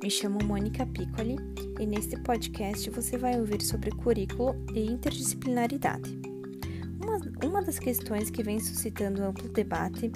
[0.00, 1.38] Me chamo Mônica Piccoli
[1.80, 6.16] e neste podcast você vai ouvir sobre currículo e interdisciplinaridade.
[7.02, 10.12] Uma, uma das questões que vem suscitando amplo debate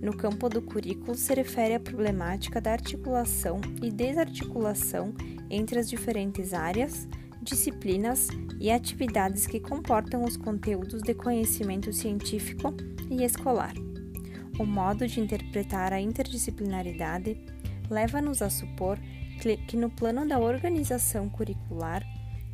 [0.00, 5.12] no campo do currículo se refere à problemática da articulação e desarticulação
[5.50, 7.08] entre as diferentes áreas,
[7.42, 8.28] disciplinas
[8.60, 12.72] e atividades que comportam os conteúdos de conhecimento científico
[13.10, 13.74] e escolar.
[14.60, 17.36] O modo de interpretar a interdisciplinaridade
[17.90, 18.98] leva-nos a supor
[19.66, 22.04] que, no plano da organização curricular,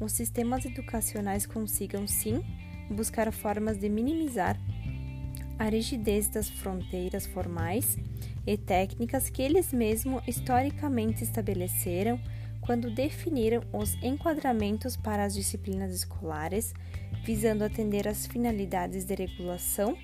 [0.00, 2.42] os sistemas educacionais consigam, sim,
[2.90, 4.58] buscar formas de minimizar
[5.58, 7.96] a rigidez das fronteiras formais
[8.46, 12.20] e técnicas que eles mesmos historicamente estabeleceram
[12.60, 16.72] quando definiram os enquadramentos para as disciplinas escolares,
[17.22, 19.96] visando atender às finalidades de regulação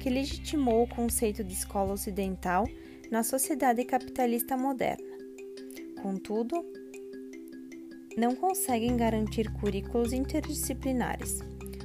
[0.00, 2.66] que legitimou o conceito de escola ocidental
[3.12, 5.04] na sociedade capitalista moderna.
[6.00, 6.64] Contudo,
[8.16, 11.40] não conseguem garantir currículos interdisciplinares,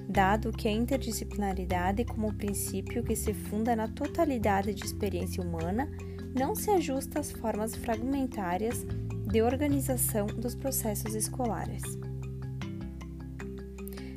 [0.08, 5.92] dado que a interdisciplinaridade, como princípio que se funda na totalidade de experiência humana,
[6.34, 8.86] não se ajusta às formas fragmentárias
[9.30, 11.84] de organização dos processos escolares.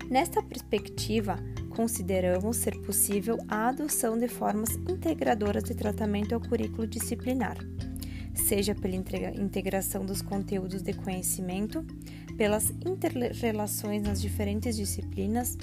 [0.08, 1.36] Nesta perspectiva,
[1.80, 7.56] consideramos ser possível a adoção de formas integradoras de tratamento ao currículo disciplinar,
[8.34, 11.82] seja pela integração dos conteúdos de conhecimento,
[12.36, 15.56] pelas interrelações nas diferentes disciplinas,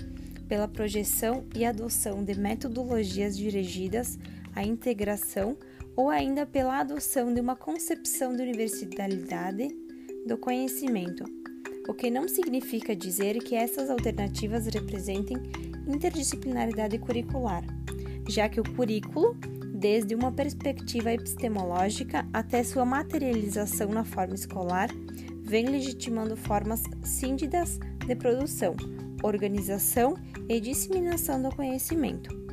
[0.47, 4.17] pela projeção e adoção de metodologias dirigidas
[4.55, 5.55] à integração
[5.95, 9.67] ou ainda pela adoção de uma concepção de universalidade
[10.25, 11.25] do conhecimento,
[11.87, 15.37] o que não significa dizer que essas alternativas representem
[15.87, 17.63] interdisciplinaridade curricular,
[18.27, 19.35] já que o currículo,
[19.73, 24.89] desde uma perspectiva epistemológica até sua materialização na forma escolar,
[25.43, 28.75] vem legitimando formas síndidas de produção,
[29.23, 30.15] organização
[30.49, 32.46] e disseminação do conhecimento.